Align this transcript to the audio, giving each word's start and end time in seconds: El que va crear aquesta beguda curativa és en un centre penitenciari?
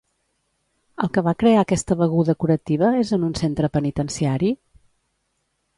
El 1.05 1.11
que 1.17 1.23
va 1.27 1.33
crear 1.43 1.59
aquesta 1.63 1.97
beguda 1.99 2.35
curativa 2.45 2.91
és 3.03 3.13
en 3.19 3.29
un 3.29 3.37
centre 3.43 3.71
penitenciari? 3.79 4.53